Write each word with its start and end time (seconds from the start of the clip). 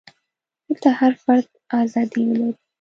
دلته 0.65 0.89
هر 0.99 1.13
فرد 1.23 1.47
ازادي 1.81 2.21
ولري. 2.27 2.59